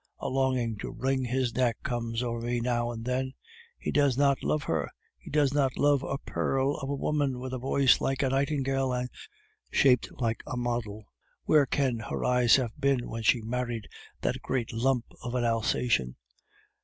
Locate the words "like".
8.01-8.23, 10.13-10.41